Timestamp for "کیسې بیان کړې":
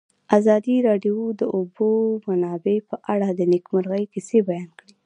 4.13-4.93